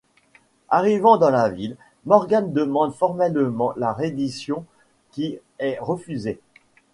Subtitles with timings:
[0.69, 4.65] Arrivant dans la ville, Morgan demande formellement la reddition,
[5.11, 6.39] qui est refusée.